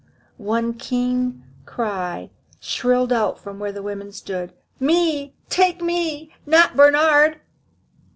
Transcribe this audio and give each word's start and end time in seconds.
One 0.39 0.73
keen 0.73 1.43
cry 1.67 2.31
shrilled 2.59 3.13
out 3.13 3.39
from 3.39 3.59
where 3.59 3.71
the 3.71 3.83
women 3.83 4.11
stood: 4.11 4.51
"Me! 4.79 5.35
take 5.47 5.79
me! 5.79 6.33
not 6.43 6.75
Bernhard!" 6.75 7.39